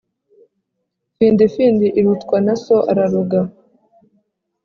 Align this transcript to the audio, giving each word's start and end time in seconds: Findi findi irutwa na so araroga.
Findi 1.15 1.45
findi 1.55 1.87
irutwa 1.99 2.37
na 2.45 2.55
so 2.63 2.77
araroga. 2.91 3.41